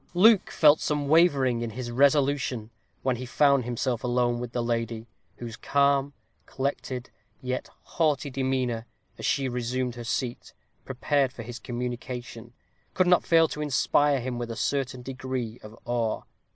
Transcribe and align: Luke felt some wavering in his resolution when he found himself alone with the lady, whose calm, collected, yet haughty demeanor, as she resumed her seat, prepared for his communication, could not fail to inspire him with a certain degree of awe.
Luke 0.15 0.49
felt 0.49 0.79
some 0.79 1.07
wavering 1.07 1.61
in 1.61 1.69
his 1.69 1.91
resolution 1.91 2.71
when 3.03 3.17
he 3.17 3.27
found 3.27 3.65
himself 3.65 4.03
alone 4.03 4.39
with 4.39 4.51
the 4.51 4.63
lady, 4.63 5.05
whose 5.37 5.55
calm, 5.55 6.13
collected, 6.47 7.11
yet 7.39 7.69
haughty 7.83 8.31
demeanor, 8.31 8.87
as 9.19 9.27
she 9.27 9.47
resumed 9.47 9.93
her 9.93 10.03
seat, 10.03 10.53
prepared 10.85 11.31
for 11.31 11.43
his 11.43 11.59
communication, 11.59 12.53
could 12.95 13.05
not 13.05 13.27
fail 13.27 13.47
to 13.49 13.61
inspire 13.61 14.19
him 14.19 14.39
with 14.39 14.49
a 14.49 14.55
certain 14.55 15.03
degree 15.03 15.59
of 15.61 15.77
awe. 15.85 16.23